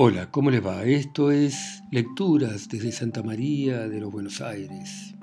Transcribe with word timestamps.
Hola, 0.00 0.30
¿cómo 0.30 0.52
les 0.52 0.64
va? 0.64 0.84
Esto 0.84 1.32
es 1.32 1.82
Lecturas 1.90 2.68
desde 2.68 2.92
Santa 2.92 3.24
María 3.24 3.88
de 3.88 3.98
los 3.98 4.12
Buenos 4.12 4.40
Aires, 4.40 5.16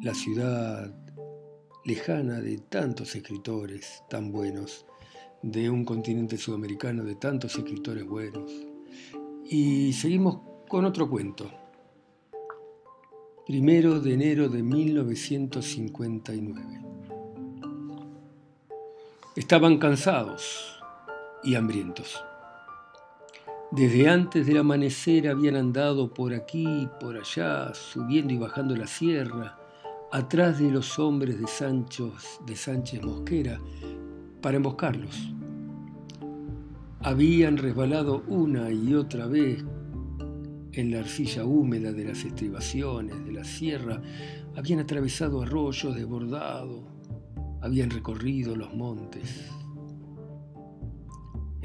la 0.00 0.14
ciudad 0.14 0.94
lejana 1.84 2.40
de 2.40 2.58
tantos 2.58 3.16
escritores 3.16 4.04
tan 4.08 4.30
buenos, 4.30 4.86
de 5.42 5.68
un 5.68 5.84
continente 5.84 6.36
sudamericano 6.36 7.02
de 7.02 7.16
tantos 7.16 7.58
escritores 7.58 8.06
buenos. 8.06 8.48
Y 9.44 9.92
seguimos 9.92 10.42
con 10.68 10.84
otro 10.84 11.10
cuento. 11.10 11.50
Primero 13.44 13.98
de 13.98 14.14
enero 14.14 14.48
de 14.48 14.62
1959. 14.62 16.62
Estaban 19.34 19.78
cansados 19.78 20.80
y 21.42 21.56
hambrientos. 21.56 22.24
Desde 23.72 24.08
antes 24.08 24.46
del 24.46 24.58
amanecer 24.58 25.28
habían 25.28 25.56
andado 25.56 26.14
por 26.14 26.32
aquí 26.32 26.64
y 26.64 26.88
por 27.00 27.16
allá, 27.16 27.74
subiendo 27.74 28.32
y 28.32 28.38
bajando 28.38 28.76
la 28.76 28.86
sierra, 28.86 29.58
atrás 30.12 30.60
de 30.60 30.70
los 30.70 30.98
hombres 31.00 31.36
de, 31.36 31.46
de 32.46 32.56
Sánchez 32.56 33.02
Mosquera, 33.02 33.60
para 34.40 34.58
emboscarlos. 34.58 35.32
Habían 37.00 37.56
resbalado 37.56 38.22
una 38.28 38.70
y 38.70 38.94
otra 38.94 39.26
vez 39.26 39.64
en 40.72 40.92
la 40.92 41.00
arcilla 41.00 41.44
húmeda 41.44 41.92
de 41.92 42.04
las 42.04 42.24
estribaciones 42.24 43.24
de 43.24 43.32
la 43.32 43.44
sierra, 43.44 44.00
habían 44.56 44.78
atravesado 44.78 45.42
arroyos 45.42 45.96
desbordados, 45.96 46.84
habían 47.62 47.90
recorrido 47.90 48.54
los 48.54 48.72
montes. 48.74 49.50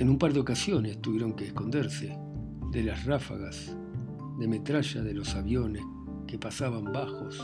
En 0.01 0.09
un 0.09 0.17
par 0.17 0.33
de 0.33 0.39
ocasiones 0.39 0.99
tuvieron 0.99 1.33
que 1.33 1.45
esconderse 1.45 2.17
de 2.71 2.83
las 2.83 3.05
ráfagas 3.05 3.77
de 4.39 4.47
metralla 4.47 5.03
de 5.03 5.13
los 5.13 5.35
aviones 5.35 5.83
que 6.25 6.39
pasaban 6.39 6.85
bajos 6.85 7.39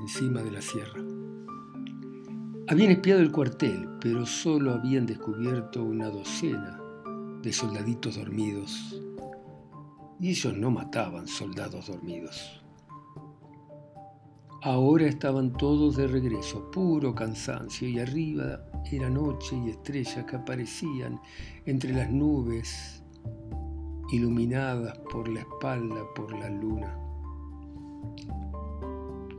encima 0.00 0.44
de 0.44 0.52
la 0.52 0.62
sierra. 0.62 1.02
Habían 2.68 2.92
espiado 2.92 3.20
el 3.20 3.32
cuartel, 3.32 3.88
pero 4.00 4.24
solo 4.26 4.74
habían 4.74 5.06
descubierto 5.06 5.82
una 5.82 6.08
docena 6.08 6.80
de 7.42 7.52
soldaditos 7.52 8.14
dormidos. 8.14 9.02
Y 10.20 10.28
ellos 10.28 10.56
no 10.56 10.70
mataban 10.70 11.26
soldados 11.26 11.88
dormidos. 11.88 12.62
Ahora 14.62 15.06
estaban 15.06 15.52
todos 15.52 15.96
de 15.96 16.06
regreso, 16.06 16.70
puro 16.70 17.12
cansancio, 17.12 17.88
y 17.88 17.98
arriba 17.98 18.67
era 18.90 19.10
noche 19.10 19.56
y 19.56 19.70
estrellas 19.70 20.24
que 20.24 20.36
aparecían 20.36 21.20
entre 21.66 21.92
las 21.92 22.10
nubes, 22.10 23.02
iluminadas 24.10 24.98
por 25.10 25.28
la 25.28 25.40
espalda 25.40 26.02
por 26.14 26.32
la 26.38 26.48
luna. 26.48 26.96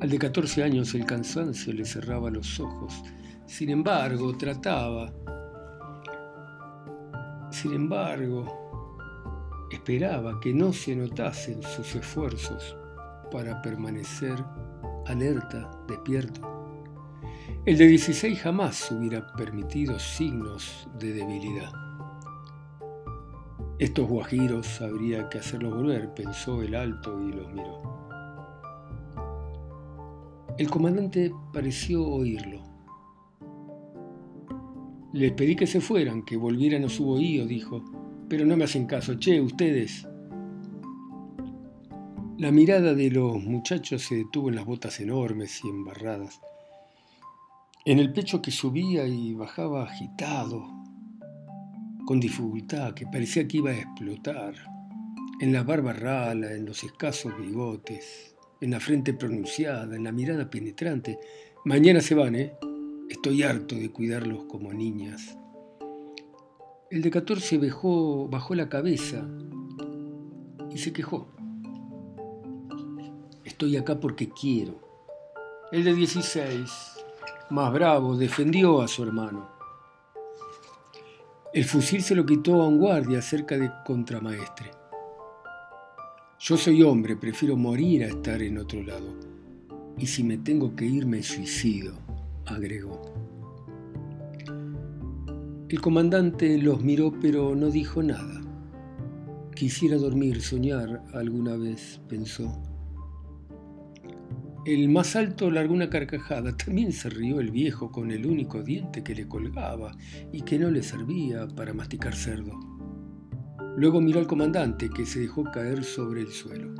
Al 0.01 0.09
de 0.09 0.17
14 0.17 0.63
años 0.63 0.93
el 0.95 1.05
cansancio 1.05 1.73
le 1.73 1.85
cerraba 1.85 2.29
los 2.29 2.59
ojos. 2.59 3.03
Sin 3.45 3.69
embargo, 3.69 4.37
trataba. 4.37 5.11
Sin 7.51 7.73
embargo, 7.73 8.45
esperaba 9.71 10.39
que 10.39 10.53
no 10.53 10.71
se 10.71 10.95
notasen 10.95 11.61
sus 11.63 11.95
esfuerzos 11.95 12.77
para 13.31 13.61
permanecer 13.61 14.41
alerta, 15.07 15.69
despierto. 15.87 16.48
El 17.65 17.77
de 17.77 17.87
16 17.87 18.39
jamás 18.39 18.89
hubiera 18.89 19.33
permitido 19.33 19.99
signos 19.99 20.87
de 20.97 21.11
debilidad. 21.11 21.71
Estos 23.77 24.07
guajiros 24.07 24.81
habría 24.81 25.27
que 25.27 25.39
hacerlos 25.39 25.75
volver, 25.75 26.13
pensó 26.13 26.61
el 26.61 26.73
alto 26.73 27.21
y 27.21 27.33
los 27.33 27.51
miró. 27.51 27.81
El 30.57 30.69
comandante 30.69 31.33
pareció 31.51 32.07
oírlo. 32.07 32.63
Les 35.11 35.33
pedí 35.33 35.57
que 35.57 35.67
se 35.67 35.81
fueran, 35.81 36.23
que 36.23 36.37
volvieran 36.37 36.85
a 36.85 36.89
su 36.89 37.03
bohío, 37.03 37.45
dijo, 37.45 37.83
pero 38.29 38.45
no 38.45 38.55
me 38.55 38.63
hacen 38.63 38.85
caso. 38.85 39.15
Che, 39.15 39.41
ustedes, 39.41 40.07
la 42.37 42.51
mirada 42.51 42.93
de 42.93 43.11
los 43.11 43.43
muchachos 43.43 44.03
se 44.03 44.15
detuvo 44.15 44.47
en 44.47 44.55
las 44.55 44.65
botas 44.65 45.01
enormes 45.01 45.61
y 45.63 45.67
embarradas, 45.67 46.39
en 47.85 47.99
el 47.99 48.11
pecho 48.11 48.41
que 48.41 48.51
subía 48.51 49.07
y 49.07 49.33
bajaba 49.33 49.83
agitado, 49.83 50.67
con 52.05 52.19
dificultad, 52.19 52.93
que 52.93 53.05
parecía 53.05 53.47
que 53.47 53.57
iba 53.57 53.71
a 53.71 53.77
explotar, 53.79 54.55
en 55.39 55.53
la 55.53 55.63
barba 55.63 55.93
rala, 55.93 56.51
en 56.51 56.65
los 56.65 56.83
escasos 56.83 57.31
bigotes, 57.39 58.35
en 58.59 58.71
la 58.71 58.79
frente 58.79 59.13
pronunciada, 59.13 59.95
en 59.95 60.03
la 60.03 60.11
mirada 60.11 60.49
penetrante. 60.49 61.17
Mañana 61.63 62.01
se 62.01 62.15
van, 62.15 62.35
¿eh? 62.35 62.53
Estoy 63.09 63.43
harto 63.43 63.75
de 63.75 63.89
cuidarlos 63.89 64.43
como 64.45 64.73
niñas. 64.73 65.37
El 66.91 67.01
de 67.01 67.11
14 67.11 67.57
bajó 67.57 68.55
la 68.55 68.67
cabeza 68.67 69.25
y 70.73 70.77
se 70.77 70.91
quejó. 70.91 71.29
Estoy 73.45 73.77
acá 73.77 73.99
porque 73.99 74.29
quiero. 74.29 74.81
El 75.71 75.83
de 75.83 75.93
16, 75.93 76.98
más 77.49 77.73
bravo, 77.73 78.15
defendió 78.15 78.81
a 78.81 78.87
su 78.87 79.03
hermano. 79.03 79.49
El 81.51 81.65
fusil 81.65 82.03
se 82.03 82.13
lo 82.13 82.25
quitó 82.25 82.61
a 82.61 82.67
un 82.67 82.77
guardia 82.77 83.21
cerca 83.21 83.57
de 83.57 83.71
contramaestre. 83.85 84.71
Yo 86.39 86.57
soy 86.57 86.83
hombre, 86.83 87.15
prefiero 87.15 87.57
morir 87.57 88.03
a 88.03 88.07
estar 88.07 88.41
en 88.41 88.59
otro 88.59 88.83
lado. 88.83 89.13
Y 89.97 90.05
si 90.05 90.23
me 90.23 90.37
tengo 90.37 90.75
que 90.75 90.85
ir, 90.85 91.05
me 91.05 91.23
suicido, 91.23 91.93
agregó. 92.45 93.01
El 95.67 95.81
comandante 95.81 96.57
los 96.57 96.81
miró, 96.81 97.13
pero 97.19 97.55
no 97.55 97.69
dijo 97.69 98.01
nada. 98.03 98.41
Quisiera 99.55 99.97
dormir, 99.97 100.41
soñar 100.41 101.03
alguna 101.13 101.57
vez, 101.57 101.99
pensó. 102.07 102.68
El 104.65 104.89
más 104.89 105.15
alto 105.15 105.49
largó 105.49 105.73
una 105.73 105.89
carcajada. 105.89 106.55
También 106.55 106.91
se 106.91 107.09
rió 107.09 107.39
el 107.39 107.51
viejo 107.51 107.91
con 107.91 108.11
el 108.11 108.25
único 108.25 108.61
diente 108.61 109.03
que 109.03 109.15
le 109.15 109.27
colgaba 109.27 109.95
y 110.31 110.41
que 110.41 110.59
no 110.59 110.69
le 110.69 110.83
servía 110.83 111.47
para 111.47 111.73
masticar 111.73 112.15
cerdo. 112.15 112.59
Luego 113.77 114.01
miró 114.01 114.19
al 114.19 114.27
comandante 114.27 114.89
que 114.89 115.05
se 115.05 115.21
dejó 115.21 115.45
caer 115.45 115.83
sobre 115.83 116.21
el 116.21 116.27
suelo. 116.27 116.73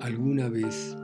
Alguna 0.00 0.48
vez 0.48 0.96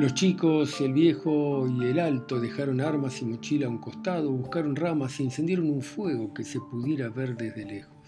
los 0.00 0.14
chicos, 0.14 0.80
el 0.80 0.94
viejo 0.94 1.68
y 1.68 1.84
el 1.84 1.98
alto 1.98 2.40
dejaron 2.40 2.80
armas 2.80 3.20
y 3.20 3.26
mochila 3.26 3.66
a 3.66 3.68
un 3.68 3.76
costado, 3.76 4.32
buscaron 4.32 4.74
ramas 4.74 5.20
e 5.20 5.24
encendieron 5.24 5.68
un 5.68 5.82
fuego 5.82 6.32
que 6.32 6.42
se 6.42 6.58
pudiera 6.58 7.10
ver 7.10 7.36
desde 7.36 7.66
lejos. 7.66 7.99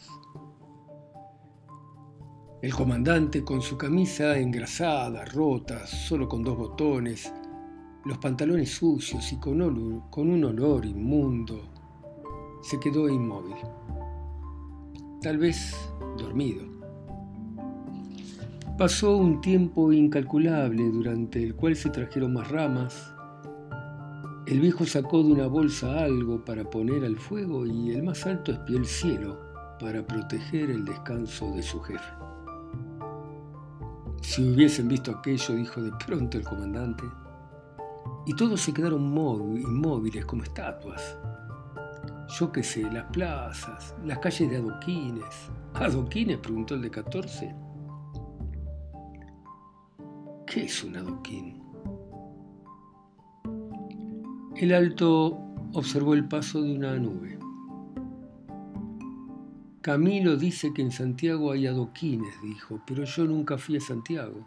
El 2.63 2.73
comandante 2.73 3.43
con 3.43 3.61
su 3.61 3.77
camisa 3.77 4.39
engrasada, 4.39 5.25
rota, 5.25 5.85
solo 5.85 6.29
con 6.29 6.45
dos 6.45 6.57
botones, 6.57 7.33
los 8.05 8.19
pantalones 8.19 8.77
sucios 8.77 9.33
y 9.33 9.41
con, 9.41 9.61
un 9.61 10.45
olor 10.45 10.87
inmundo, 10.87 11.61
se 12.63 12.79
quedó 12.79 13.09
inmóvil, 13.09 13.57
tal 15.21 15.39
vez 15.39 15.75
dormido. 16.17 16.63
Pasó 18.79 19.17
un 19.17 19.41
tiempo 19.41 19.93
incalculable 19.93 20.89
durante 20.89 21.43
el 21.43 21.57
cual 21.57 21.75
se 21.75 21.91
trajeron 21.91 22.35
más 22.35 22.49
ramas. 22.49 23.13
El 24.47 24.61
viejo 24.61 24.87
sacó 24.87 25.25
de 25.25 25.33
una 25.33 25.49
bolsa 25.49 25.99
algo 25.99 26.45
para 26.45 26.63
poner 26.71 27.05
al 27.05 27.17
fuego 27.17 27.67
y 27.67 27.91
el 27.91 28.05
más 28.05 28.25
alto 28.25 28.53
espió 28.53 28.79
el 28.79 28.87
cielo 28.87 29.41
para 29.81 30.07
proteger 30.07 30.71
el 30.71 30.85
descanso 30.85 31.51
de 31.57 31.63
su 31.65 31.81
jefe. 31.81 32.22
Si 34.23 34.43
hubiesen 34.43 34.89
visto 34.89 35.11
aquello, 35.11 35.55
dijo 35.55 35.83
de 35.83 35.93
pronto 36.07 36.39
el 36.39 36.45
comandante, 36.45 37.05
y 38.25 38.35
todos 38.35 38.61
se 38.61 38.73
quedaron 38.73 39.03
inmóviles 39.03 40.25
como 40.25 40.45
estatuas. 40.45 41.19
Yo 42.39 42.51
qué 42.51 42.63
sé, 42.63 42.83
las 42.91 43.05
plazas, 43.11 43.95
las 44.05 44.19
calles 44.19 44.49
de 44.49 44.57
adoquines. 44.57 45.51
¿Adoquines? 45.75 46.39
preguntó 46.39 46.77
el 46.77 46.83
de 46.83 46.91
14. 46.91 47.55
¿Qué 50.47 50.65
es 50.65 50.85
un 50.85 50.97
adoquín? 50.97 51.61
El 54.57 54.73
alto 54.73 55.39
observó 55.75 56.15
el 56.15 56.29
paso 56.29 56.63
de 56.63 56.77
una 56.77 56.97
nube. 56.97 57.42
Camilo 59.83 60.37
dice 60.37 60.73
que 60.73 60.81
en 60.81 60.93
Santiago 60.93 61.51
hay 61.51 61.67
adoquines, 61.67 62.41
dijo, 62.41 62.81
pero 62.87 63.03
yo 63.03 63.25
nunca 63.25 63.59
fui 63.59 63.79
a 63.79 63.81
Santiago. 63.81 64.47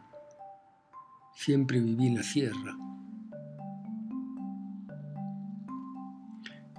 Siempre 1.36 1.82
viví 1.82 2.08
en 2.08 2.16
la 2.16 2.24
sierra. 2.24 2.78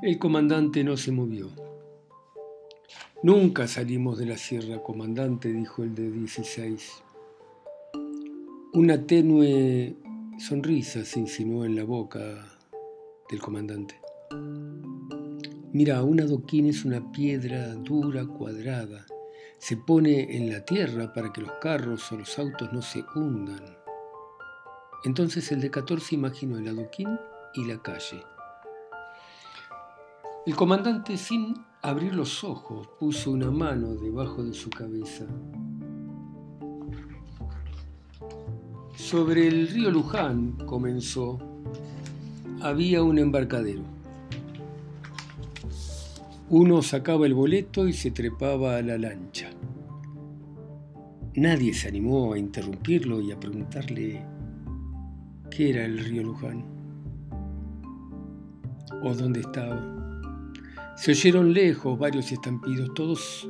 El 0.01 0.19
comandante 0.19 0.83
no 0.85 0.97
se 0.97 1.13
movió. 1.13 1.51
Nunca 3.23 3.69
salimos 3.69 4.17
de 4.17 4.25
la 4.25 4.39
sierra, 4.39 4.83
comandante, 4.83 5.53
dijo 5.53 5.83
el 5.83 5.95
de 5.95 6.11
16. 6.11 7.03
Una 8.73 9.07
tenue 9.07 9.97
sonrisa 10.39 11.05
se 11.05 11.21
insinuó 11.21 11.67
en 11.67 11.77
la 11.77 11.85
boca 11.85 12.21
del 13.29 13.39
comandante. 13.39 14.01
Mira, 15.79 16.03
un 16.03 16.19
adoquín 16.23 16.69
es 16.69 16.87
una 16.87 17.13
piedra 17.13 17.75
dura, 17.75 18.25
cuadrada. 18.25 19.05
Se 19.59 19.77
pone 19.77 20.35
en 20.35 20.51
la 20.51 20.65
tierra 20.65 21.13
para 21.13 21.31
que 21.35 21.43
los 21.43 21.53
carros 21.61 22.11
o 22.11 22.17
los 22.17 22.39
autos 22.39 22.73
no 22.73 22.81
se 22.81 23.05
hundan. 23.15 23.61
Entonces 25.05 25.53
el 25.53 25.61
de 25.61 25.71
14 25.71 26.15
imaginó 26.15 26.57
el 26.57 26.69
adoquín 26.69 27.21
y 27.53 27.67
la 27.67 27.77
calle. 27.83 28.25
El 30.47 30.57
comandante, 30.57 31.19
sin 31.19 31.55
abrir 31.83 32.15
los 32.15 32.43
ojos, 32.43 32.89
puso 32.99 33.31
una 33.31 33.51
mano 33.51 33.97
debajo 33.97 34.43
de 34.43 34.55
su 34.55 34.71
cabeza. 34.71 35.27
Sobre 38.95 39.47
el 39.47 39.69
río 39.69 39.91
Luján, 39.91 40.53
comenzó, 40.65 41.39
había 42.63 43.03
un 43.03 43.19
embarcadero. 43.19 43.96
Uno 46.49 46.81
sacaba 46.81 47.27
el 47.27 47.35
boleto 47.35 47.89
y 47.89 47.93
se 47.93 48.13
trepaba 48.13 48.77
a 48.77 48.83
la 48.83 48.97
lancha. 48.97 49.51
Nadie 51.35 51.75
se 51.75 51.89
animó 51.89 52.33
a 52.33 52.39
interrumpirlo 52.39 53.21
y 53.21 53.33
a 53.33 53.41
preguntarle 53.41 54.25
qué 55.51 55.71
era 55.71 55.85
el 55.85 55.99
río 55.99 56.23
Luján 56.23 56.65
o 59.03 59.15
dónde 59.15 59.41
estaba. 59.41 59.83
Se 60.97 61.11
oyeron 61.11 61.53
lejos 61.53 61.99
varios 61.99 62.31
estampidos, 62.31 62.95
todos 62.95 63.49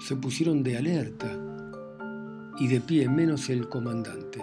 se 0.00 0.16
pusieron 0.16 0.62
de 0.62 0.76
alerta 0.76 1.30
y 2.58 2.68
de 2.68 2.80
pie 2.80 3.08
menos 3.08 3.50
el 3.50 3.68
comandante. 3.68 4.42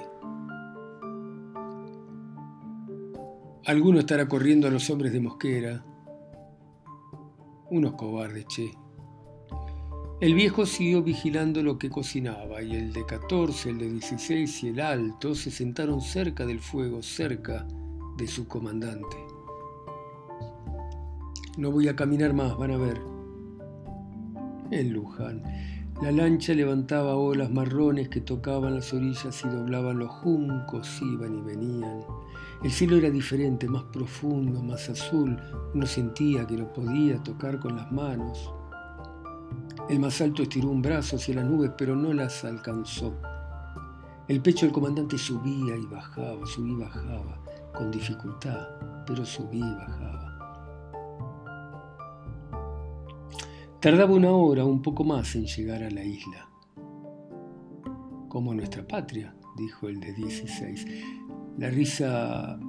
Alguno 3.65 3.99
estará 3.99 4.27
corriendo 4.27 4.67
a 4.67 4.71
los 4.71 4.89
hombres 4.89 5.11
de 5.11 5.21
Mosquera. 5.21 5.83
Unos 7.69 7.93
cobardes, 7.93 8.45
che. 8.47 8.71
El 10.21 10.33
viejo 10.33 10.65
siguió 10.65 11.03
vigilando 11.03 11.61
lo 11.61 11.77
que 11.77 11.89
cocinaba 11.89 12.61
y 12.61 12.75
el 12.75 12.93
de 12.93 13.05
14, 13.05 13.71
el 13.71 13.77
de 13.79 13.89
16 13.89 14.63
y 14.63 14.67
el 14.69 14.79
alto 14.79 15.35
se 15.35 15.51
sentaron 15.51 15.99
cerca 15.99 16.45
del 16.45 16.59
fuego, 16.59 17.01
cerca 17.03 17.67
de 18.17 18.27
su 18.27 18.47
comandante. 18.47 19.17
No 21.57 21.71
voy 21.71 21.87
a 21.87 21.95
caminar 21.95 22.33
más, 22.33 22.57
van 22.57 22.71
a 22.71 22.77
ver. 22.77 23.01
En 24.71 24.93
Luján. 24.93 25.43
La 26.01 26.11
lancha 26.11 26.53
levantaba 26.53 27.15
olas 27.15 27.49
marrones 27.49 28.09
que 28.09 28.21
tocaban 28.21 28.75
las 28.75 28.93
orillas 28.93 29.43
y 29.43 29.47
doblaban 29.47 29.97
los 29.97 30.09
juncos, 30.09 31.01
iban 31.01 31.35
y 31.35 31.41
venían. 31.41 32.01
El 32.63 32.71
cielo 32.71 32.97
era 32.97 33.09
diferente, 33.09 33.67
más 33.67 33.83
profundo, 33.83 34.61
más 34.63 34.89
azul. 34.89 35.37
Uno 35.73 35.85
sentía 35.85 36.47
que 36.47 36.57
lo 36.57 36.71
podía 36.73 37.21
tocar 37.21 37.59
con 37.59 37.75
las 37.75 37.91
manos. 37.91 38.51
El 39.89 39.99
más 39.99 40.19
alto 40.21 40.41
estiró 40.41 40.69
un 40.69 40.81
brazo 40.81 41.17
hacia 41.17 41.35
las 41.35 41.45
nubes, 41.45 41.71
pero 41.77 41.95
no 41.95 42.13
las 42.13 42.43
alcanzó. 42.43 43.13
El 44.27 44.41
pecho 44.41 44.65
del 44.65 44.73
comandante 44.73 45.17
subía 45.17 45.75
y 45.75 45.85
bajaba, 45.85 46.43
subía 46.47 46.73
y 46.73 46.77
bajaba, 46.77 47.43
con 47.71 47.91
dificultad, 47.91 48.67
pero 49.05 49.23
subía 49.23 49.65
y 49.65 49.75
bajaba. 49.75 50.35
Tardaba 53.79 54.15
una 54.15 54.31
hora, 54.31 54.65
un 54.65 54.81
poco 54.81 55.03
más, 55.03 55.35
en 55.35 55.45
llegar 55.45 55.83
a 55.83 55.91
la 55.91 56.03
isla. 56.03 56.49
Como 58.27 58.55
nuestra 58.55 58.87
patria, 58.87 59.35
dijo 59.55 59.87
el 59.87 59.99
de 59.99 60.11
16. 60.13 60.87
La 61.57 61.69
risa 61.69 62.59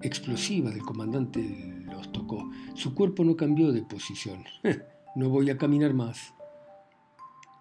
explosiva 0.00 0.70
del 0.70 0.82
comandante 0.82 1.84
los 1.90 2.10
tocó. 2.12 2.50
Su 2.74 2.94
cuerpo 2.94 3.24
no 3.24 3.36
cambió 3.36 3.72
de 3.72 3.82
posición. 3.82 4.44
no 5.16 5.28
voy 5.28 5.50
a 5.50 5.58
caminar 5.58 5.94
más. 5.94 6.32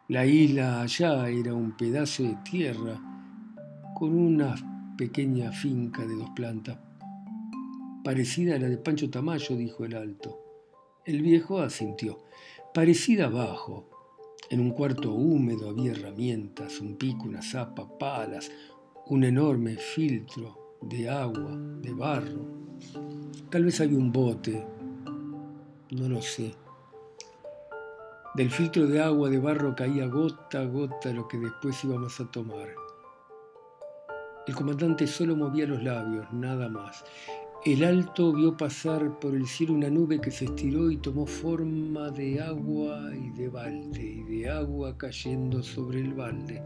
La 0.07 0.25
isla 0.25 0.81
allá 0.81 1.27
era 1.29 1.53
un 1.53 1.75
pedazo 1.75 2.23
de 2.23 2.37
tierra 2.49 2.99
con 3.95 4.15
una 4.15 4.55
pequeña 4.97 5.51
finca 5.51 6.05
de 6.05 6.15
dos 6.15 6.29
plantas, 6.35 6.77
parecida 8.03 8.55
a 8.55 8.59
la 8.59 8.69
de 8.69 8.77
Pancho 8.77 9.09
Tamayo, 9.09 9.55
dijo 9.55 9.83
el 9.83 9.95
alto. 9.95 10.39
El 11.05 11.21
viejo 11.21 11.59
asintió 11.59 12.23
parecida 12.73 13.27
abajo. 13.27 13.89
En 14.49 14.59
un 14.59 14.71
cuarto 14.71 15.11
húmedo 15.13 15.69
había 15.69 15.93
herramientas, 15.93 16.81
un 16.81 16.97
pico, 16.97 17.23
una 17.23 17.41
zapa, 17.41 17.97
palas, 17.97 18.51
un 19.07 19.23
enorme 19.23 19.75
filtro 19.75 20.77
de 20.81 21.07
agua, 21.07 21.55
de 21.79 21.93
barro. 21.93 22.41
Tal 23.51 23.65
vez 23.65 23.79
había 23.79 23.99
un 23.99 24.11
bote, 24.11 24.65
no 25.91 26.09
lo 26.09 26.21
sé. 26.23 26.55
Del 28.33 28.49
filtro 28.49 28.87
de 28.87 29.01
agua 29.01 29.29
de 29.29 29.37
barro 29.37 29.75
caía 29.75 30.07
gota 30.07 30.61
a 30.61 30.65
gota 30.65 31.13
lo 31.13 31.27
que 31.27 31.37
después 31.37 31.83
íbamos 31.83 32.19
a 32.19 32.31
tomar. 32.31 32.69
El 34.47 34.55
comandante 34.55 35.05
solo 35.05 35.35
movía 35.35 35.67
los 35.67 35.83
labios, 35.83 36.25
nada 36.33 36.67
más. 36.67 37.03
El 37.63 37.83
alto 37.83 38.33
vio 38.33 38.57
pasar 38.57 39.19
por 39.19 39.35
el 39.35 39.47
cielo 39.47 39.73
una 39.73 39.89
nube 39.89 40.19
que 40.19 40.29
se 40.31 40.45
estiró 40.45 40.91
y 40.91 40.97
tomó 40.97 41.25
forma 41.25 42.11
de 42.11 42.41
agua 42.41 43.09
y 43.15 43.31
de 43.31 43.49
balde, 43.49 44.03
y 44.03 44.23
de 44.23 44.49
agua 44.49 44.97
cayendo 44.97 45.63
sobre 45.63 46.01
el 46.01 46.13
balde. 46.13 46.61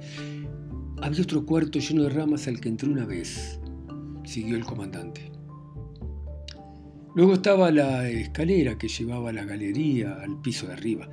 Había 1.02 1.22
otro 1.22 1.46
cuarto 1.46 1.80
lleno 1.80 2.04
de 2.04 2.10
ramas 2.10 2.48
al 2.50 2.60
que 2.60 2.68
entré 2.68 2.90
una 2.90 3.06
vez, 3.06 3.58
siguió 4.26 4.58
el 4.58 4.66
comandante. 4.66 5.32
Luego 7.16 7.36
estaba 7.36 7.72
la 7.72 8.10
escalera 8.10 8.78
que 8.78 8.90
llevaba 8.90 9.30
a 9.30 9.34
la 9.34 9.46
galería 9.46 10.22
al 10.22 10.42
piso 10.42 10.68
de 10.68 10.74
arriba. 10.74 11.10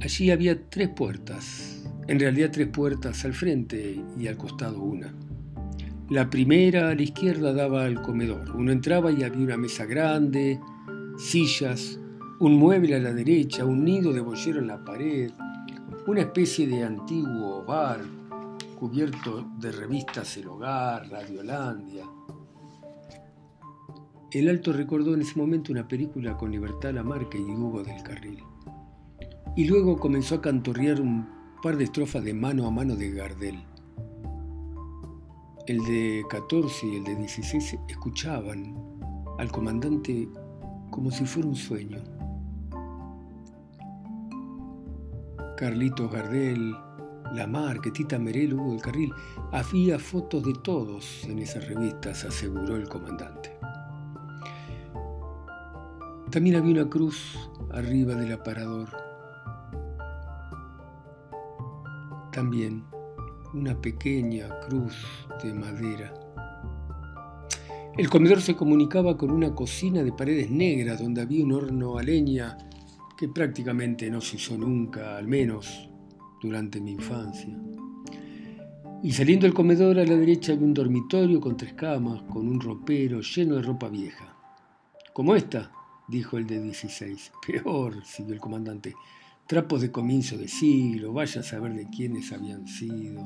Allí 0.00 0.30
había 0.30 0.68
tres 0.70 0.88
puertas, 0.90 1.84
en 2.06 2.20
realidad 2.20 2.50
tres 2.52 2.68
puertas 2.68 3.24
al 3.24 3.34
frente 3.34 4.00
y 4.18 4.28
al 4.28 4.36
costado 4.36 4.80
una. 4.80 5.12
La 6.08 6.30
primera 6.30 6.90
a 6.90 6.94
la 6.94 7.02
izquierda 7.02 7.52
daba 7.52 7.86
al 7.86 8.00
comedor. 8.02 8.54
Uno 8.54 8.70
entraba 8.70 9.10
y 9.10 9.24
había 9.24 9.42
una 9.42 9.56
mesa 9.56 9.84
grande, 9.84 10.60
sillas, 11.18 11.98
un 12.38 12.54
mueble 12.54 12.94
a 12.94 13.00
la 13.00 13.12
derecha, 13.12 13.64
un 13.64 13.84
nido 13.84 14.12
de 14.12 14.20
bollero 14.20 14.60
en 14.60 14.68
la 14.68 14.84
pared, 14.84 15.32
una 16.06 16.20
especie 16.20 16.68
de 16.68 16.84
antiguo 16.84 17.64
bar 17.64 18.25
cubierto 18.76 19.48
de 19.58 19.72
revistas 19.72 20.36
El 20.36 20.48
Hogar, 20.48 21.08
Radiolandia. 21.10 22.04
El 24.30 24.48
Alto 24.48 24.72
recordó 24.72 25.14
en 25.14 25.22
ese 25.22 25.38
momento 25.38 25.72
una 25.72 25.88
película 25.88 26.36
con 26.36 26.50
Libertad 26.50 26.92
Lamarque 26.92 27.38
y 27.38 27.42
Hugo 27.42 27.82
del 27.82 28.02
Carril. 28.02 28.42
Y 29.56 29.64
luego 29.64 29.98
comenzó 29.98 30.36
a 30.36 30.42
cantorrear 30.42 31.00
un 31.00 31.26
par 31.62 31.76
de 31.76 31.84
estrofas 31.84 32.22
de 32.22 32.34
mano 32.34 32.66
a 32.66 32.70
mano 32.70 32.94
de 32.94 33.10
Gardel. 33.10 33.64
El 35.66 35.82
de 35.84 36.24
14 36.28 36.86
y 36.86 36.96
el 36.96 37.04
de 37.04 37.16
16 37.16 37.78
escuchaban 37.88 38.76
al 39.38 39.50
comandante 39.50 40.28
como 40.90 41.10
si 41.10 41.24
fuera 41.24 41.48
un 41.48 41.56
sueño. 41.56 41.98
Carlitos 45.56 46.12
Gardel, 46.12 46.74
Lamarque, 47.36 47.90
Tita 47.90 48.18
Merel, 48.18 48.54
Hugo 48.54 48.72
del 48.72 48.82
Carril. 48.82 49.12
Había 49.52 49.98
fotos 49.98 50.42
de 50.44 50.54
todos 50.62 51.24
en 51.24 51.38
esas 51.38 51.68
revistas, 51.68 52.24
aseguró 52.24 52.76
el 52.76 52.88
comandante. 52.88 53.56
También 56.30 56.56
había 56.56 56.82
una 56.82 56.90
cruz 56.90 57.48
arriba 57.70 58.14
del 58.14 58.32
aparador. 58.32 58.88
También 62.32 62.84
una 63.54 63.80
pequeña 63.80 64.48
cruz 64.60 64.94
de 65.42 65.54
madera. 65.54 66.12
El 67.96 68.10
comedor 68.10 68.42
se 68.42 68.54
comunicaba 68.54 69.16
con 69.16 69.30
una 69.30 69.54
cocina 69.54 70.02
de 70.02 70.12
paredes 70.12 70.50
negras 70.50 71.00
donde 71.00 71.22
había 71.22 71.44
un 71.44 71.52
horno 71.52 71.96
a 71.96 72.02
leña 72.02 72.58
que 73.16 73.28
prácticamente 73.28 74.10
no 74.10 74.20
se 74.20 74.36
usó 74.36 74.58
nunca, 74.58 75.16
al 75.16 75.26
menos 75.26 75.88
durante 76.40 76.80
mi 76.80 76.92
infancia. 76.92 77.56
Y 79.02 79.12
saliendo 79.12 79.46
del 79.46 79.54
comedor 79.54 79.98
a 79.98 80.04
la 80.04 80.16
derecha 80.16 80.52
había 80.52 80.66
un 80.66 80.74
dormitorio 80.74 81.40
con 81.40 81.56
tres 81.56 81.74
camas, 81.74 82.22
con 82.22 82.48
un 82.48 82.60
ropero 82.60 83.20
lleno 83.20 83.56
de 83.56 83.62
ropa 83.62 83.88
vieja. 83.88 84.36
Como 85.12 85.34
esta, 85.34 85.70
dijo 86.08 86.38
el 86.38 86.46
de 86.46 86.60
16. 86.60 87.32
Peor, 87.46 88.04
siguió 88.04 88.34
el 88.34 88.40
comandante. 88.40 88.94
Trapos 89.46 89.80
de 89.80 89.92
comienzo 89.92 90.36
de 90.36 90.48
siglo, 90.48 91.12
vaya 91.12 91.40
a 91.40 91.44
saber 91.44 91.74
de 91.74 91.88
quiénes 91.88 92.32
habían 92.32 92.66
sido. 92.66 93.22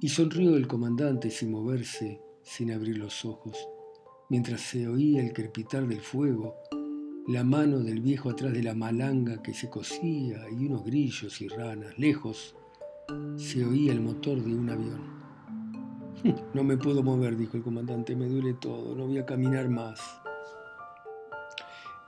Y 0.00 0.08
sonrió 0.08 0.56
el 0.56 0.66
comandante 0.66 1.30
sin 1.30 1.50
moverse, 1.50 2.20
sin 2.42 2.72
abrir 2.72 2.98
los 2.98 3.24
ojos. 3.24 3.56
mientras 4.30 4.62
se 4.62 4.88
oía 4.88 5.22
el 5.22 5.34
crepitar 5.34 5.86
del 5.86 6.00
fuego, 6.00 6.56
la 7.26 7.42
mano 7.42 7.78
del 7.78 8.00
viejo 8.00 8.30
atrás 8.30 8.52
de 8.52 8.62
la 8.62 8.74
malanga 8.74 9.42
que 9.42 9.54
se 9.54 9.70
cosía 9.70 10.46
y 10.50 10.66
unos 10.66 10.84
grillos 10.84 11.40
y 11.40 11.48
ranas. 11.48 11.98
Lejos 11.98 12.54
se 13.36 13.64
oía 13.64 13.92
el 13.92 14.00
motor 14.00 14.42
de 14.42 14.54
un 14.54 14.70
avión. 14.70 15.14
No 16.54 16.64
me 16.64 16.78
puedo 16.78 17.02
mover, 17.02 17.36
dijo 17.36 17.58
el 17.58 17.62
comandante, 17.62 18.16
me 18.16 18.26
duele 18.26 18.54
todo, 18.54 18.94
no 18.94 19.06
voy 19.06 19.18
a 19.18 19.26
caminar 19.26 19.68
más. 19.68 20.00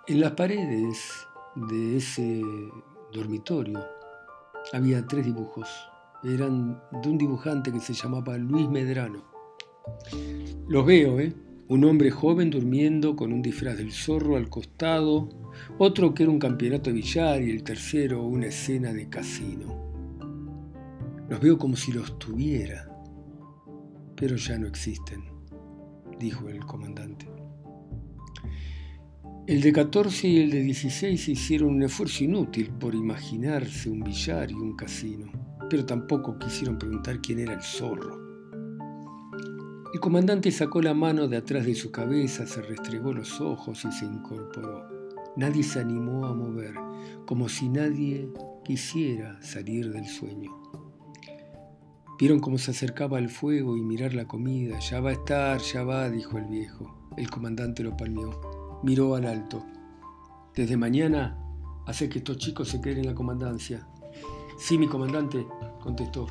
En 0.07 0.21
las 0.21 0.33
paredes 0.33 1.27
de 1.69 1.97
ese 1.99 2.43
dormitorio 3.13 3.85
había 4.73 5.07
tres 5.07 5.27
dibujos. 5.27 5.69
Eran 6.25 6.81
de 7.03 7.09
un 7.11 7.19
dibujante 7.19 7.71
que 7.71 7.81
se 7.81 7.93
llamaba 7.93 8.39
Luis 8.39 8.69
Medrano. 8.71 9.23
Los 10.69 10.87
veo, 10.87 11.21
¿eh? 11.21 11.35
Un 11.69 11.83
hombre 11.83 12.13
joven 12.13 12.51
durmiendo 12.51 13.17
con 13.17 13.33
un 13.33 13.43
disfraz 13.43 13.77
del 13.77 13.91
zorro 13.91 14.37
al 14.37 14.49
costado, 14.49 15.29
otro 15.79 16.15
que 16.15 16.23
era 16.23 16.31
un 16.31 16.39
campeonato 16.39 16.91
de 16.91 16.95
billar 16.95 17.43
y 17.43 17.51
el 17.51 17.65
tercero 17.65 18.23
una 18.23 18.47
escena 18.47 18.93
de 18.93 19.09
casino. 19.09 19.75
Los 21.29 21.41
veo 21.41 21.59
como 21.59 21.75
si 21.75 21.91
los 21.91 22.21
tuviera, 22.21 22.89
pero 24.15 24.37
ya 24.37 24.57
no 24.59 24.69
existen, 24.69 25.25
dijo 26.21 26.49
el 26.49 26.65
comandante. 26.65 27.27
El 29.49 29.61
de 29.61 29.73
14 29.73 30.29
y 30.29 30.41
el 30.43 30.51
de 30.53 30.61
16 30.61 31.29
hicieron 31.29 31.71
un 31.71 31.83
esfuerzo 31.83 32.23
inútil 32.23 32.71
por 32.71 32.95
imaginarse 32.95 33.91
un 33.91 34.05
billar 34.05 34.53
y 34.53 34.55
un 34.55 34.77
casino, 34.77 35.33
pero 35.69 35.85
tampoco 35.85 36.39
quisieron 36.39 36.79
preguntar 36.79 37.21
quién 37.21 37.41
era 37.41 37.55
el 37.55 37.63
zorro. 37.63 38.26
El 39.95 40.01
comandante 40.01 40.51
sacó 40.51 40.83
la 40.83 40.95
mano 40.95 41.29
de 41.29 41.37
atrás 41.37 41.65
de 41.65 41.75
su 41.75 41.91
cabeza, 41.91 42.47
se 42.47 42.61
restregó 42.61 43.13
los 43.13 43.41
ojos 43.41 43.85
y 43.85 43.93
se 43.93 44.05
incorporó. 44.05 44.85
Nadie 45.37 45.63
se 45.63 45.81
animó 45.81 46.27
a 46.27 46.35
mover, 46.35 46.75
como 47.25 47.49
si 47.49 47.69
nadie 47.69 48.29
quisiera 48.65 49.41
salir 49.43 49.93
del 49.93 50.07
sueño. 50.07 50.53
Vieron 52.19 52.41
cómo 52.41 52.59
se 52.59 52.71
acercaba 52.71 53.19
al 53.19 53.29
fuego 53.29 53.77
y 53.77 53.83
mirar 53.83 54.15
la 54.15 54.27
comida. 54.27 54.79
Ya 54.81 55.01
va 55.01 55.11
a 55.11 55.15
estar, 55.15 55.61
ya 55.61 55.85
va, 55.85 56.09
dijo 56.11 56.39
el 56.39 56.47
viejo. 56.47 57.11
El 57.17 57.31
comandante 57.31 57.83
lo 57.83 57.97
palmeó. 57.97 58.81
Miró 58.83 59.15
al 59.15 59.27
alto. 59.27 59.65
Desde 60.55 60.77
mañana 60.77 61.39
hace 61.87 62.09
que 62.09 62.19
estos 62.19 62.39
chicos 62.39 62.69
se 62.69 62.81
queden 62.81 63.01
en 63.01 63.07
la 63.07 63.15
comandancia. 63.15 63.87
Sí, 64.59 64.79
mi 64.79 64.89
comandante, 64.89 65.47
contestó, 65.81 66.27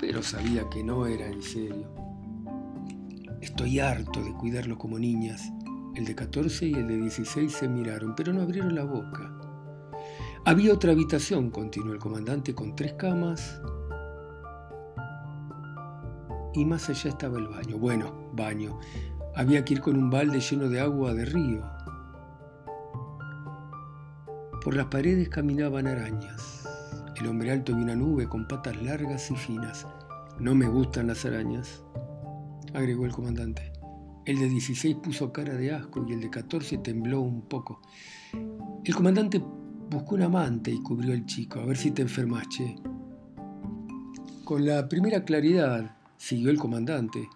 pero 0.00 0.22
sabía 0.22 0.68
que 0.68 0.82
no 0.82 1.06
era 1.06 1.28
en 1.28 1.40
serio. 1.40 1.88
Estoy 3.46 3.78
harto 3.78 4.24
de 4.24 4.32
cuidarlo 4.32 4.76
como 4.76 4.98
niñas. 4.98 5.52
El 5.94 6.04
de 6.04 6.16
14 6.16 6.66
y 6.66 6.74
el 6.74 6.88
de 6.88 6.96
16 6.96 7.50
se 7.50 7.68
miraron, 7.68 8.14
pero 8.16 8.32
no 8.32 8.42
abrieron 8.42 8.74
la 8.74 8.82
boca. 8.82 9.32
Había 10.44 10.74
otra 10.74 10.90
habitación, 10.90 11.50
continuó 11.50 11.92
el 11.92 12.00
comandante, 12.00 12.56
con 12.56 12.74
tres 12.74 12.94
camas. 12.94 13.60
Y 16.54 16.64
más 16.64 16.90
allá 16.90 17.08
estaba 17.08 17.38
el 17.38 17.46
baño. 17.46 17.78
Bueno, 17.78 18.30
baño. 18.32 18.80
Había 19.36 19.64
que 19.64 19.74
ir 19.74 19.80
con 19.80 19.96
un 19.96 20.10
balde 20.10 20.40
lleno 20.40 20.68
de 20.68 20.80
agua 20.80 21.14
de 21.14 21.24
río. 21.26 21.62
Por 24.64 24.74
las 24.74 24.86
paredes 24.86 25.28
caminaban 25.28 25.86
arañas. 25.86 26.66
El 27.14 27.28
hombre 27.28 27.52
alto 27.52 27.72
vio 27.72 27.84
una 27.84 27.94
nube 27.94 28.28
con 28.28 28.48
patas 28.48 28.82
largas 28.82 29.30
y 29.30 29.36
finas. 29.36 29.86
No 30.40 30.56
me 30.56 30.66
gustan 30.66 31.06
las 31.06 31.24
arañas 31.24 31.85
agregó 32.74 33.04
el 33.04 33.12
comandante. 33.12 33.72
El 34.24 34.40
de 34.40 34.48
16 34.48 34.96
puso 34.96 35.32
cara 35.32 35.54
de 35.54 35.72
asco 35.72 36.04
y 36.08 36.12
el 36.12 36.20
de 36.20 36.30
14 36.30 36.78
tembló 36.78 37.20
un 37.20 37.42
poco. 37.42 37.80
El 38.84 38.94
comandante 38.94 39.40
buscó 39.88 40.16
una 40.16 40.28
manta 40.28 40.70
y 40.70 40.82
cubrió 40.82 41.12
al 41.12 41.26
chico. 41.26 41.60
A 41.60 41.64
ver 41.64 41.76
si 41.76 41.92
te 41.92 42.02
enfermas. 42.02 42.48
Con 44.44 44.66
la 44.66 44.88
primera 44.88 45.24
claridad, 45.24 45.96
siguió 46.16 46.50
el 46.50 46.58
comandante, 46.58 47.28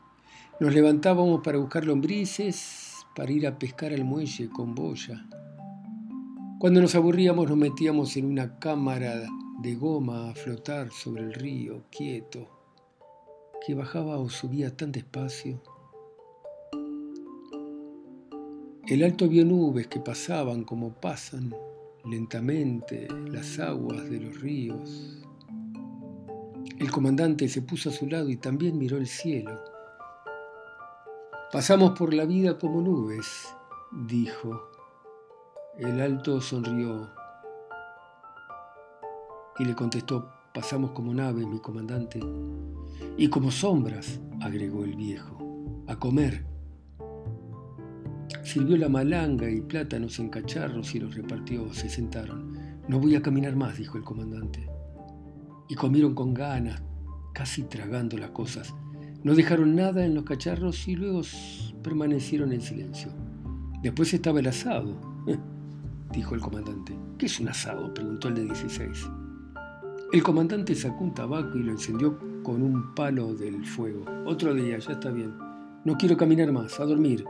nos 0.59 0.75
levantábamos 0.75 1.43
para 1.43 1.59
buscar 1.59 1.85
lombrices, 1.85 3.07
para 3.15 3.33
ir 3.33 3.47
a 3.47 3.59
pescar 3.59 3.93
al 3.93 4.05
muelle 4.05 4.49
con 4.49 4.75
boya. 4.75 5.27
Cuando 6.59 6.81
nos 6.81 6.95
aburríamos 6.95 7.49
nos 7.49 7.57
metíamos 7.57 8.17
en 8.17 8.27
una 8.27 8.59
cámara 8.59 9.27
de 9.63 9.75
goma 9.75 10.31
a 10.31 10.35
flotar 10.35 10.91
sobre 10.91 11.23
el 11.23 11.35
río, 11.35 11.85
quieto 11.91 12.60
que 13.65 13.75
bajaba 13.75 14.19
o 14.19 14.29
subía 14.29 14.77
tan 14.77 14.93
despacio. 14.93 15.61
El 18.87 19.05
alto 19.05 19.29
vio 19.29 19.45
nubes 19.45 19.87
que 19.87 20.01
pasaban 20.01 20.65
como 20.65 20.93
pasan 20.95 21.55
lentamente 22.05 23.09
las 23.29 23.59
aguas 23.59 24.09
de 24.11 24.21
los 24.21 24.41
ríos. 24.41 25.23
El 26.79 26.91
comandante 26.91 27.49
se 27.49 27.63
puso 27.63 27.91
a 27.91 27.93
su 27.93 28.07
lado 28.07 28.31
y 28.31 28.37
también 28.37 28.79
miró 28.79 28.97
el 28.97 29.07
cielo. 29.07 29.61
Pasamos 31.53 31.99
por 31.99 32.15
la 32.15 32.25
vida 32.25 32.59
como 32.59 32.81
nubes, 32.81 33.55
dijo. 33.93 34.71
El 35.79 36.01
alto 36.01 36.41
sonrió 36.41 37.11
y 39.59 39.65
le 39.65 39.75
contestó, 39.75 40.33
pasamos 40.53 40.91
como 40.93 41.15
naves, 41.15 41.47
mi 41.47 41.59
comandante. 41.59 42.21
Y 43.17 43.29
como 43.29 43.51
sombras, 43.51 44.21
agregó 44.41 44.85
el 44.85 44.97
viejo, 44.97 45.85
a 45.87 45.97
comer. 45.99 46.45
Sirvió 48.43 48.77
la 48.77 48.89
malanga 48.89 49.51
y 49.51 49.61
plátanos 49.61 50.19
en 50.19 50.29
cacharros 50.29 50.95
y 50.95 51.01
los 51.01 51.15
repartió. 51.15 51.73
Se 51.73 51.89
sentaron. 51.89 52.57
No 52.89 52.99
voy 52.99 53.15
a 53.15 53.23
caminar 53.23 53.55
más, 53.55 53.79
dijo 53.79 53.99
el 53.99 54.05
comandante. 54.05 54.69
Y 55.69 55.75
comieron 55.75 56.15
con 56.15 56.35
ganas, 56.35 56.83
casi 57.33 57.63
tragando 57.65 58.19
las 58.19 58.31
cosas. 58.31 58.75
No 59.23 59.35
dejaron 59.35 59.77
nada 59.77 60.05
en 60.05 60.15
los 60.15 60.25
cacharros 60.25 60.89
y 60.89 60.97
luego 60.97 61.21
permanecieron 61.83 62.53
en 62.53 62.63
silencio. 62.63 63.13
Después 63.83 64.13
estaba 64.13 64.41
el 64.41 64.49
asado, 64.49 65.25
dijo 66.13 66.35
el 66.35 66.41
comandante. 66.41 66.99
¿Qué 67.19 67.27
es 67.27 67.39
un 67.39 67.49
asado? 67.49 67.93
preguntó 67.95 68.29
el 68.29 68.35
de 68.35 68.45
16. 68.45 69.09
El 70.13 70.25
comandante 70.25 70.75
sacó 70.75 71.05
un 71.05 71.15
tabaco 71.15 71.57
y 71.57 71.63
lo 71.63 71.71
encendió 71.71 72.19
con 72.43 72.63
un 72.63 72.97
palo 72.97 73.33
del 73.33 73.65
fuego. 73.65 74.05
Otro 74.27 74.53
día, 74.53 74.77
ya 74.77 74.93
está 74.95 75.13
bien. 75.13 75.33
No 75.85 75.97
quiero 75.97 76.17
caminar 76.17 76.51
más, 76.51 76.81
a 76.81 76.85
dormir. 76.85 77.25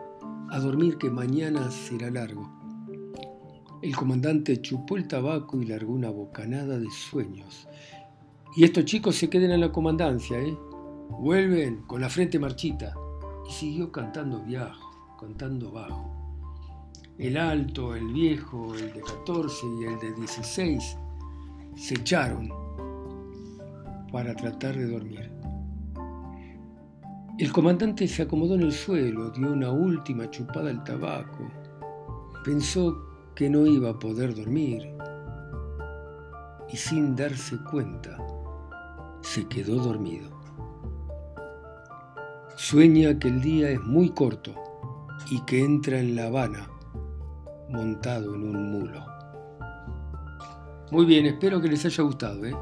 A 0.48 0.58
dormir 0.58 0.96
que 0.96 1.10
mañana 1.10 1.70
será 1.70 2.10
largo. 2.10 2.50
El 3.82 3.94
comandante 3.94 4.62
chupó 4.62 4.96
el 4.96 5.06
tabaco 5.06 5.60
y 5.60 5.66
largó 5.66 5.92
una 5.92 6.08
bocanada 6.08 6.78
de 6.78 6.90
sueños. 6.90 7.68
Y 8.56 8.64
estos 8.64 8.86
chicos 8.86 9.14
se 9.16 9.28
queden 9.28 9.50
en 9.50 9.60
la 9.60 9.70
comandancia, 9.70 10.40
¿eh? 10.40 10.56
Vuelven 11.10 11.82
con 11.82 12.00
la 12.00 12.08
frente 12.08 12.38
marchita. 12.38 12.94
Y 13.46 13.52
siguió 13.52 13.92
cantando 13.92 14.40
viajo, 14.40 15.18
cantando 15.20 15.70
bajo. 15.70 16.10
El 17.18 17.36
alto, 17.36 17.94
el 17.94 18.10
viejo, 18.10 18.74
el 18.74 18.94
de 18.94 19.02
14 19.02 19.66
y 19.82 19.84
el 19.84 19.98
de 20.00 20.14
16 20.14 20.96
se 21.76 21.94
echaron 21.94 22.59
para 24.12 24.34
tratar 24.34 24.76
de 24.76 24.86
dormir. 24.86 25.30
El 27.38 27.52
comandante 27.52 28.06
se 28.06 28.22
acomodó 28.22 28.54
en 28.54 28.62
el 28.62 28.72
suelo, 28.72 29.30
dio 29.30 29.52
una 29.52 29.70
última 29.70 30.28
chupada 30.30 30.70
al 30.70 30.84
tabaco. 30.84 31.50
Pensó 32.44 32.94
que 33.34 33.48
no 33.48 33.66
iba 33.66 33.90
a 33.90 33.98
poder 33.98 34.34
dormir 34.34 34.94
y 36.70 36.76
sin 36.76 37.16
darse 37.16 37.56
cuenta 37.70 38.18
se 39.22 39.48
quedó 39.48 39.76
dormido. 39.76 40.28
Sueña 42.56 43.18
que 43.18 43.28
el 43.28 43.40
día 43.40 43.70
es 43.70 43.80
muy 43.80 44.10
corto 44.10 44.54
y 45.30 45.40
que 45.46 45.64
entra 45.64 45.98
en 45.98 46.16
La 46.16 46.26
Habana 46.26 46.68
montado 47.70 48.34
en 48.34 48.54
un 48.54 48.72
mulo. 48.72 49.02
Muy 50.90 51.06
bien, 51.06 51.24
espero 51.26 51.60
que 51.60 51.68
les 51.68 51.84
haya 51.86 52.02
gustado. 52.02 52.44
¿eh? 52.44 52.54